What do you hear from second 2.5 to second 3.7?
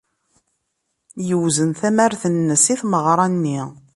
i tmeɣra-nni.